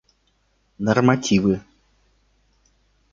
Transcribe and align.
Нормативы 0.79 1.61